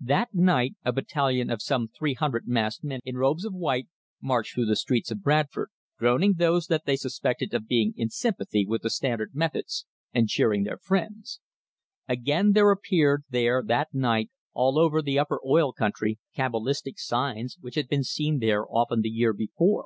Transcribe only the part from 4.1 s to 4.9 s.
marched through the